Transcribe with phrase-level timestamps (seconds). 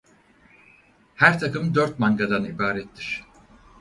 [1.15, 3.23] Her takım dört mangadan ibarettir.